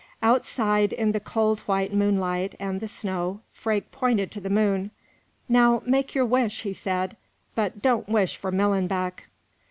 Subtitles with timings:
[0.23, 4.89] Outside, in the cold, white moonlight and the snow, Freke pointed to the moon.
[5.47, 7.15] "Now make your wish," he said;
[7.53, 9.27] "but don't wish for Millenbeck."